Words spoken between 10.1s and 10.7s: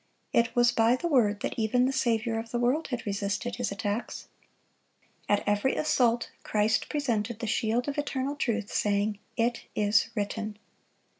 written."